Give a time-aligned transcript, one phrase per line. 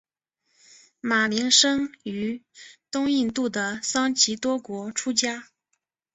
[0.99, 2.41] 马鸣生于
[2.89, 5.45] 东印度的桑岐多国出家。